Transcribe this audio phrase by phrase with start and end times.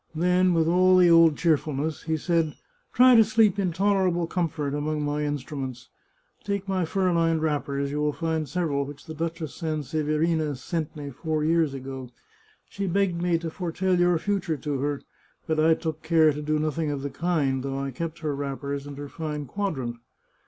[0.15, 2.55] Then, with all the old cheerfulness, he said:"
[2.91, 5.89] Try to sleep in tolerable comfort among my instruments.
[6.43, 11.11] Take my fur lined wrappers; you will find several which the Duchess Sanseverina sent me
[11.11, 12.09] four years ago.
[12.67, 15.03] She begged me to foretell your future to her,
[15.45, 18.87] but I took care to do nothing of the kind, though I kept her wrappers
[18.87, 19.95] and her fine quad rant.